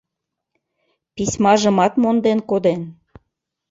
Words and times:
Письмажымат 1.15 1.93
монден 2.01 2.39
коден... 2.49 2.81